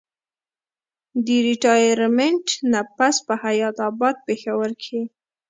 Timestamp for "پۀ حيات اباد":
3.25-4.15